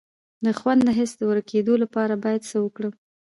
د 0.45 0.47
خوند 0.59 0.81
د 0.87 0.89
حس 0.97 1.11
د 1.17 1.21
ورکیدو 1.31 1.73
لپاره 1.83 2.13
باید 2.23 2.41
څه 2.49 2.57
وکړم؟ 2.65 2.93